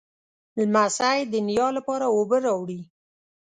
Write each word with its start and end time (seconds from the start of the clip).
لمسی 0.57 1.19
د 1.31 1.33
نیا 1.47 1.67
لپاره 1.77 2.05
اوبه 2.15 2.37
راوړي. 2.45 2.79